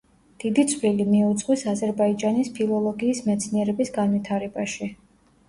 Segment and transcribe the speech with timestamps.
[0.43, 4.91] დიდი წვლილი მიუძღვის აზერბაიჯანის ფილოლოგიის მეცნიერების განვითარებაში.